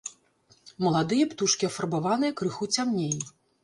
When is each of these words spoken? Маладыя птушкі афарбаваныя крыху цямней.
Маладыя 0.85 1.29
птушкі 1.35 1.71
афарбаваныя 1.71 2.31
крыху 2.43 2.75
цямней. 2.77 3.19